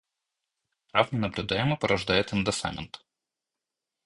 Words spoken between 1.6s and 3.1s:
порождает индоссамент